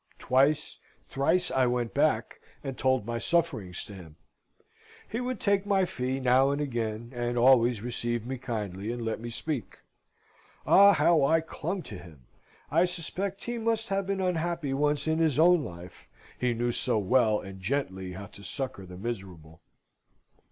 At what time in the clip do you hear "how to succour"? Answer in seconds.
18.13-18.87